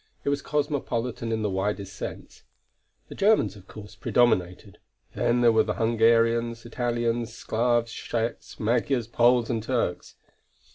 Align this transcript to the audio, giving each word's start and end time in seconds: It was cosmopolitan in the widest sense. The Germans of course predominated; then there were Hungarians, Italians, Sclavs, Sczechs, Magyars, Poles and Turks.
It 0.23 0.29
was 0.29 0.41
cosmopolitan 0.41 1.31
in 1.31 1.43
the 1.43 1.49
widest 1.51 1.95
sense. 1.95 2.41
The 3.07 3.13
Germans 3.13 3.55
of 3.55 3.67
course 3.67 3.93
predominated; 3.95 4.79
then 5.13 5.41
there 5.41 5.51
were 5.51 5.63
Hungarians, 5.63 6.65
Italians, 6.65 7.31
Sclavs, 7.33 7.91
Sczechs, 7.91 8.59
Magyars, 8.59 9.05
Poles 9.07 9.51
and 9.51 9.61
Turks. 9.61 10.15